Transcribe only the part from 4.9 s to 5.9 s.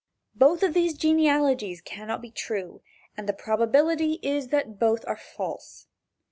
are false.